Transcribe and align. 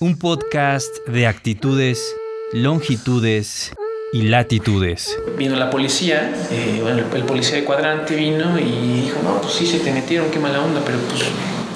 un 0.00 0.18
podcast 0.18 1.06
de 1.06 1.26
actitudes, 1.26 2.16
longitudes 2.52 3.72
y 4.12 4.22
latitudes. 4.22 5.16
Vino 5.38 5.54
la 5.56 5.70
policía, 5.70 6.32
eh, 6.50 6.80
bueno, 6.82 6.98
el, 6.98 7.16
el 7.16 7.24
policía 7.24 7.56
de 7.56 7.64
cuadrante 7.64 8.16
vino 8.16 8.58
y 8.58 9.02
dijo, 9.02 9.20
no, 9.22 9.40
pues 9.40 9.54
sí 9.54 9.66
se 9.66 9.78
te 9.78 9.92
metieron, 9.92 10.30
qué 10.30 10.40
mala 10.40 10.62
onda, 10.62 10.82
pero 10.84 10.98
pues, 10.98 11.22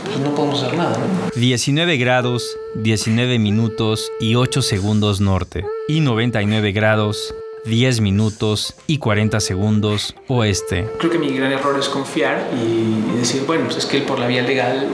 pues 0.05 0.19
no 0.19 0.35
podemos 0.35 0.63
hacer 0.63 0.77
nada, 0.77 0.99
¿no? 0.99 1.31
19 1.41 1.97
grados, 1.97 2.57
19 2.75 3.39
minutos 3.39 4.11
y 4.21 4.35
8 4.35 4.63
segundos 4.63 5.21
norte. 5.21 5.65
Y 5.87 6.01
99 6.01 6.73
grados, 6.73 7.35
10 7.67 8.01
minutos 8.01 8.75
y 8.89 8.99
40 8.99 9.39
segundos 9.41 10.15
oeste. 10.27 10.89
Creo 10.99 11.13
que 11.13 11.19
mi 11.19 11.31
gran 11.37 11.53
error 11.53 11.79
es 11.79 11.89
confiar 11.89 12.51
y 12.53 13.17
decir, 13.19 13.45
bueno, 13.47 13.67
pues 13.67 13.79
es 13.79 13.87
que 13.87 14.01
por 14.01 14.19
la 14.19 14.27
vía 14.27 14.43
legal 14.43 14.89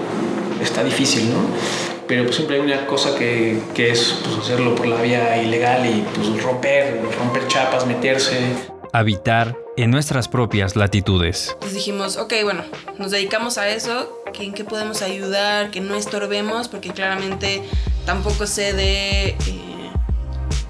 está 0.63 0.85
difícil, 0.85 1.31
¿no? 1.31 1.39
Pero 2.15 2.27
pues 2.27 2.37
siempre 2.37 2.59
hay 2.59 2.63
una 2.63 2.87
cosa 2.87 3.19
que, 3.19 3.61
que 3.75 3.91
es 3.91 4.21
pues, 4.23 4.39
hacerlo 4.39 4.77
por 4.77 4.87
la 4.87 5.03
vía 5.03 5.37
ilegal 5.43 5.85
y 5.85 6.05
pues 6.15 6.41
romper, 6.45 7.03
romper 7.19 7.49
chapas, 7.49 7.89
meterse. 7.89 8.39
Habitar 8.93 9.57
en 9.77 9.91
nuestras 9.91 10.29
propias 10.29 10.77
latitudes. 10.77 11.49
Entonces 11.55 11.75
dijimos, 11.75 12.17
ok, 12.17 12.33
bueno, 12.45 12.63
nos 12.99 13.11
dedicamos 13.11 13.59
a 13.59 13.69
eso, 13.69 14.23
que 14.33 14.45
en 14.45 14.53
qué 14.53 14.63
podemos 14.63 15.03
ayudar, 15.03 15.73
que 15.73 15.81
no 15.81 15.97
estorbemos, 15.97 16.69
porque 16.69 16.91
claramente 16.91 17.65
tampoco 18.07 18.47
sé 18.47 18.75
de, 18.75 19.31
eh, 19.31 19.91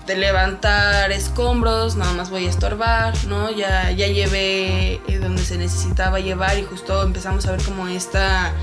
de 0.07 0.17
levantar 0.17 1.13
escombros, 1.13 1.97
nada 1.97 2.15
más 2.15 2.31
voy 2.31 2.47
a 2.47 2.49
estorbar, 2.49 3.13
¿no? 3.27 3.51
Ya, 3.51 3.91
ya 3.91 4.07
llevé 4.07 4.95
eh, 4.95 5.19
donde 5.21 5.43
se 5.43 5.59
necesitaba 5.59 6.21
llevar 6.21 6.59
y 6.59 6.63
justo 6.63 7.03
empezamos 7.03 7.45
a 7.45 7.51
ver 7.51 7.63
como 7.65 7.87
esta, 7.87 8.55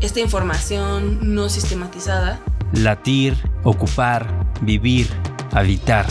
esta 0.00 0.20
información 0.20 1.34
no 1.34 1.48
sistematizada. 1.48 2.40
Latir, 2.72 3.36
ocupar, 3.62 4.26
vivir, 4.60 5.08
habitar, 5.52 6.06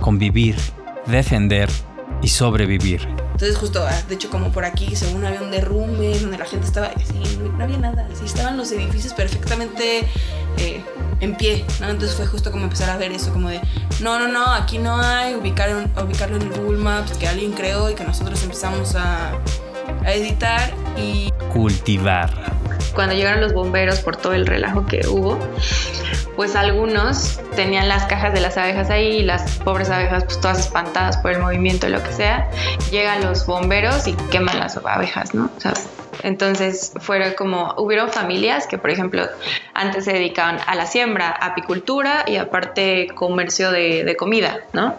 convivir, 0.00 0.56
defender 1.06 1.68
y 2.22 2.28
sobrevivir. 2.28 3.06
Entonces 3.32 3.56
justo, 3.56 3.84
ah, 3.84 4.02
de 4.08 4.14
hecho 4.14 4.30
como 4.30 4.52
por 4.52 4.64
aquí, 4.64 4.94
según 4.94 5.24
había 5.24 5.42
un 5.42 5.50
derrumbe, 5.50 6.16
donde 6.20 6.38
la 6.38 6.44
gente 6.44 6.66
estaba, 6.66 6.86
así, 6.86 7.14
no, 7.38 7.58
no 7.58 7.64
había 7.64 7.78
nada, 7.78 8.08
así 8.12 8.24
estaban 8.24 8.56
los 8.56 8.70
edificios 8.70 9.12
perfectamente 9.12 10.06
eh, 10.58 10.84
en 11.18 11.36
pie, 11.36 11.64
¿no? 11.80 11.88
Entonces 11.88 12.16
fue 12.16 12.26
justo 12.26 12.52
como 12.52 12.64
empezar 12.64 12.90
a 12.90 12.96
ver 12.96 13.10
eso, 13.10 13.32
como 13.32 13.48
de, 13.48 13.60
no, 14.00 14.20
no, 14.20 14.28
no, 14.28 14.52
aquí 14.52 14.78
no 14.78 15.00
hay, 15.00 15.34
ubicar, 15.34 15.90
ubicarlo 16.00 16.36
en 16.36 16.48
Google 16.50 16.78
Maps, 16.78 17.18
que 17.18 17.26
alguien 17.26 17.52
creó 17.52 17.90
y 17.90 17.94
que 17.94 18.04
nosotros 18.04 18.40
empezamos 18.44 18.94
a, 18.94 19.32
a 20.04 20.12
editar 20.12 20.72
y 20.96 21.32
Cultivar. 21.52 22.53
Cuando 22.94 23.14
llegaron 23.14 23.40
los 23.40 23.52
bomberos 23.52 24.00
por 24.00 24.16
todo 24.16 24.34
el 24.34 24.46
relajo 24.46 24.86
que 24.86 25.06
hubo, 25.06 25.38
pues 26.36 26.56
algunos 26.56 27.40
tenían 27.54 27.88
las 27.88 28.06
cajas 28.06 28.34
de 28.34 28.40
las 28.40 28.56
abejas 28.56 28.90
ahí 28.90 29.18
y 29.18 29.22
las 29.22 29.58
pobres 29.58 29.90
abejas 29.90 30.24
pues 30.24 30.40
todas 30.40 30.58
espantadas 30.58 31.16
por 31.18 31.32
el 31.32 31.40
movimiento 31.40 31.88
lo 31.88 32.02
que 32.02 32.12
sea. 32.12 32.50
Llegan 32.90 33.22
los 33.22 33.46
bomberos 33.46 34.06
y 34.06 34.14
queman 34.30 34.58
las 34.58 34.76
abejas, 34.76 35.34
¿no? 35.34 35.50
O 35.56 35.60
sea, 35.60 35.74
entonces 36.22 36.92
fueron 37.00 37.34
como, 37.34 37.74
hubieron 37.76 38.08
familias 38.10 38.66
que 38.66 38.78
por 38.78 38.90
ejemplo 38.90 39.26
antes 39.74 40.04
se 40.04 40.12
dedicaban 40.12 40.58
a 40.66 40.74
la 40.74 40.86
siembra, 40.86 41.30
apicultura 41.30 42.24
y 42.26 42.36
aparte 42.36 43.08
comercio 43.14 43.70
de, 43.70 44.04
de 44.04 44.16
comida, 44.16 44.60
¿no? 44.72 44.94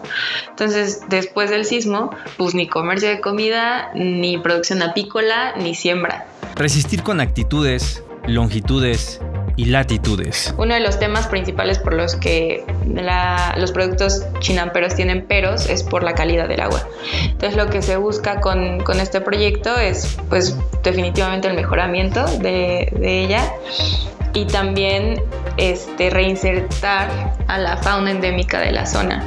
Entonces 0.48 1.02
después 1.08 1.50
del 1.50 1.64
sismo, 1.64 2.10
pues 2.36 2.54
ni 2.54 2.68
comercio 2.68 3.08
de 3.08 3.20
comida, 3.20 3.90
ni 3.94 4.38
producción 4.38 4.82
apícola, 4.82 5.54
ni 5.56 5.74
siembra. 5.74 6.26
Resistir 6.56 7.02
con 7.02 7.20
actitudes, 7.20 8.02
longitudes 8.26 9.20
y 9.56 9.66
latitudes. 9.66 10.54
Uno 10.56 10.74
de 10.74 10.80
los 10.80 10.98
temas 10.98 11.26
principales 11.26 11.78
por 11.78 11.92
los 11.92 12.16
que 12.16 12.64
los 13.56 13.72
productos 13.72 14.24
chinamperos 14.40 14.94
tienen 14.94 15.26
peros 15.26 15.68
es 15.68 15.82
por 15.82 16.02
la 16.02 16.14
calidad 16.14 16.48
del 16.48 16.60
agua. 16.60 16.82
Entonces 17.22 17.56
lo 17.56 17.68
que 17.68 17.82
se 17.82 17.98
busca 17.98 18.40
con, 18.40 18.80
con 18.80 19.00
este 19.00 19.20
proyecto 19.20 19.76
es 19.78 20.16
pues 20.30 20.56
definitivamente 20.82 21.48
el 21.48 21.54
mejoramiento 21.54 22.24
de, 22.38 22.90
de 22.98 23.24
ella 23.24 23.52
y 24.32 24.46
también 24.46 25.22
este, 25.56 26.10
reinsertar 26.10 27.34
a 27.48 27.58
la 27.58 27.76
fauna 27.78 28.10
endémica 28.10 28.60
de 28.60 28.72
la 28.72 28.86
zona. 28.86 29.24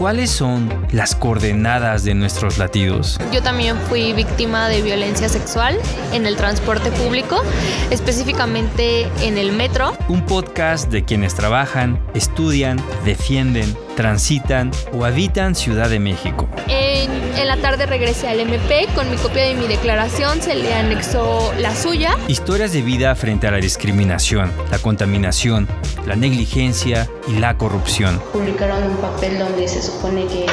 ¿Cuáles 0.00 0.30
son 0.30 0.70
las 0.92 1.14
coordenadas 1.14 2.04
de 2.04 2.14
nuestros 2.14 2.56
latidos? 2.56 3.18
Yo 3.34 3.42
también 3.42 3.76
fui 3.76 4.14
víctima 4.14 4.66
de 4.70 4.80
violencia 4.80 5.28
sexual 5.28 5.78
en 6.14 6.24
el 6.24 6.36
transporte 6.36 6.90
público, 6.90 7.42
específicamente 7.90 9.08
en 9.20 9.36
el 9.36 9.52
metro. 9.52 9.92
Un 10.08 10.24
podcast 10.24 10.90
de 10.90 11.04
quienes 11.04 11.34
trabajan, 11.34 12.02
estudian, 12.14 12.82
defienden, 13.04 13.76
transitan 13.94 14.70
o 14.94 15.04
habitan 15.04 15.54
Ciudad 15.54 15.90
de 15.90 15.98
México. 16.00 16.48
En, 16.68 16.89
en 17.36 17.46
la 17.46 17.56
tarde 17.56 17.86
regresé 17.86 18.28
al 18.28 18.40
MP 18.40 18.88
con 18.94 19.10
mi 19.10 19.16
copia 19.16 19.44
de 19.44 19.54
mi 19.54 19.66
declaración, 19.66 20.40
se 20.42 20.54
le 20.54 20.72
anexó 20.74 21.52
la 21.58 21.74
suya. 21.74 22.16
Historias 22.28 22.72
de 22.72 22.82
vida 22.82 23.14
frente 23.14 23.46
a 23.46 23.50
la 23.50 23.58
discriminación, 23.58 24.52
la 24.70 24.78
contaminación, 24.78 25.68
la 26.06 26.16
negligencia 26.16 27.08
y 27.28 27.38
la 27.38 27.56
corrupción. 27.56 28.20
publicaron 28.32 28.82
un 28.84 28.96
papel 28.96 29.38
donde 29.38 29.68
se 29.68 29.82
supone 29.82 30.26
que 30.26 30.46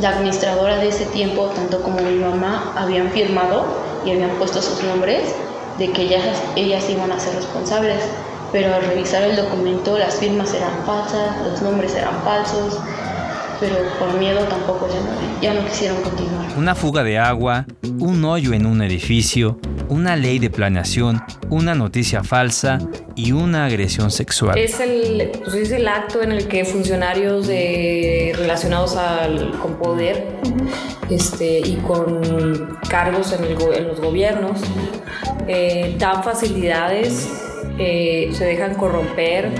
la 0.00 0.10
administradora 0.10 0.76
de 0.76 0.88
ese 0.88 1.06
tiempo, 1.06 1.46
tanto 1.54 1.82
como 1.82 2.00
mi 2.00 2.16
mamá, 2.16 2.72
habían 2.76 3.10
firmado 3.10 3.66
y 4.04 4.10
habían 4.10 4.30
puesto 4.30 4.62
sus 4.62 4.82
nombres 4.84 5.34
de 5.78 5.90
que 5.90 6.02
ellas, 6.02 6.24
ellas 6.56 6.88
iban 6.88 7.12
a 7.12 7.18
ser 7.18 7.34
responsables. 7.34 8.02
Pero 8.52 8.74
al 8.74 8.82
revisar 8.82 9.22
el 9.22 9.36
documento 9.36 9.98
las 9.98 10.16
firmas 10.16 10.52
eran 10.52 10.84
falsas, 10.84 11.40
los 11.50 11.62
nombres 11.62 11.94
eran 11.94 12.22
falsos, 12.22 12.78
pero 13.62 13.76
por 14.00 14.18
miedo 14.18 14.40
tampoco 14.48 14.88
ya 14.88 15.00
no, 15.00 15.40
ya 15.40 15.54
no 15.54 15.64
quisieron 15.68 16.02
continuar. 16.02 16.46
Una 16.58 16.74
fuga 16.74 17.04
de 17.04 17.16
agua, 17.18 17.64
un 18.00 18.24
hoyo 18.24 18.52
en 18.54 18.66
un 18.66 18.82
edificio, 18.82 19.58
una 19.88 20.16
ley 20.16 20.40
de 20.40 20.50
planeación, 20.50 21.22
una 21.48 21.74
noticia 21.76 22.24
falsa 22.24 22.78
y 23.14 23.30
una 23.30 23.66
agresión 23.66 24.10
sexual. 24.10 24.58
Es 24.58 24.80
el, 24.80 25.30
pues 25.44 25.54
es 25.54 25.70
el 25.70 25.86
acto 25.86 26.22
en 26.22 26.32
el 26.32 26.48
que 26.48 26.64
funcionarios 26.64 27.46
de- 27.46 28.34
relacionados 28.36 28.96
al, 28.96 29.52
con 29.60 29.74
poder 29.76 30.26
este, 31.08 31.60
y 31.60 31.76
con 31.86 32.78
cargos 32.90 33.32
en, 33.32 33.44
el 33.44 33.56
en 33.76 33.86
los 33.88 34.00
gobiernos 34.00 34.60
eh, 35.46 35.94
dan 35.98 36.24
facilidades, 36.24 37.28
eh, 37.78 38.30
se 38.32 38.44
dejan 38.44 38.74
corromper, 38.74 39.50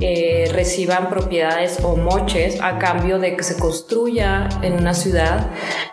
eh, 0.00 0.50
reciban 0.52 1.08
propiedades 1.08 1.80
o 1.82 1.96
moches 1.96 2.60
a 2.60 2.78
cambio 2.78 3.18
de 3.18 3.36
que 3.36 3.42
se 3.42 3.58
construya 3.58 4.48
en 4.62 4.74
una 4.74 4.94
ciudad 4.94 5.50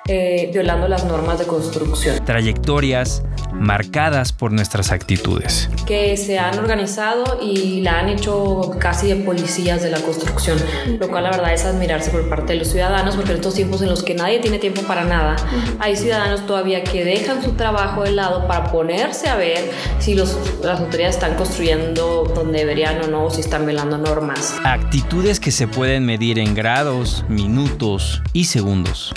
eh, 0.07 0.49
violando 0.53 0.87
las 0.87 1.05
normas 1.05 1.39
de 1.39 1.45
construcción. 1.45 2.23
Trayectorias 2.23 3.23
marcadas 3.59 4.33
por 4.33 4.51
nuestras 4.51 4.91
actitudes. 4.91 5.69
que 5.85 6.17
se 6.17 6.39
han 6.39 6.57
organizado 6.57 7.39
y 7.41 7.81
la 7.81 7.99
han 7.99 8.09
hecho 8.09 8.75
casi 8.79 9.07
de 9.07 9.15
policías 9.17 9.83
de 9.83 9.91
la 9.91 9.99
construcción, 9.99 10.57
lo 10.99 11.07
cual 11.07 11.23
la 11.23 11.31
verdad 11.31 11.53
es 11.53 11.65
admirarse 11.65 12.09
por 12.11 12.27
parte 12.27 12.53
de 12.53 12.59
los 12.59 12.69
ciudadanos, 12.69 13.15
porque 13.15 13.31
en 13.31 13.37
estos 13.37 13.53
tiempos 13.53 13.81
en 13.81 13.89
los 13.89 14.03
que 14.03 14.15
nadie 14.15 14.39
tiene 14.39 14.59
tiempo 14.59 14.81
para 14.83 15.03
nada, 15.05 15.35
hay 15.79 15.95
ciudadanos 15.95 16.45
todavía 16.45 16.83
que 16.83 17.03
dejan 17.03 17.43
su 17.43 17.51
trabajo 17.51 18.03
de 18.03 18.11
lado 18.11 18.47
para 18.47 18.71
ponerse 18.71 19.27
a 19.27 19.35
ver 19.35 19.71
si 19.99 20.15
los, 20.15 20.37
las 20.63 20.79
autoridades 20.79 21.15
están 21.15 21.35
construyendo 21.35 22.31
donde 22.33 22.59
deberían 22.59 23.03
o 23.03 23.07
no, 23.07 23.25
o 23.25 23.31
si 23.31 23.41
están 23.41 23.65
violando 23.65 23.97
normas. 23.97 24.55
Actitudes 24.63 25.39
que 25.39 25.51
se 25.51 25.67
pueden 25.67 26.05
medir 26.05 26.39
en 26.39 26.55
grados, 26.55 27.25
minutos 27.29 28.21
y 28.33 28.45
segundos. 28.45 29.13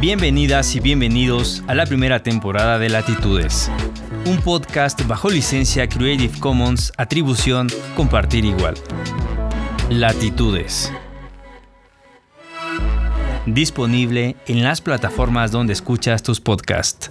Bienvenidas 0.00 0.76
y 0.76 0.80
bienvenidos 0.80 1.64
a 1.66 1.74
la 1.74 1.84
primera 1.84 2.22
temporada 2.22 2.78
de 2.78 2.88
Latitudes, 2.88 3.68
un 4.26 4.36
podcast 4.36 5.04
bajo 5.08 5.28
licencia 5.28 5.88
Creative 5.88 6.38
Commons, 6.38 6.92
atribución, 6.96 7.66
compartir 7.96 8.44
igual. 8.44 8.76
Latitudes. 9.90 10.92
Disponible 13.44 14.36
en 14.46 14.62
las 14.62 14.80
plataformas 14.80 15.50
donde 15.50 15.72
escuchas 15.72 16.22
tus 16.22 16.40
podcasts. 16.40 17.10